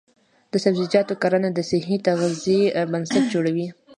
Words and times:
د 0.51 0.53
سبزیجاتو 0.63 1.13
کرنه 1.21 1.49
د 1.53 1.59
صحي 1.69 1.97
تغذیې 2.07 2.61
بنسټ 2.91 3.23
جوړوي. 3.33 3.67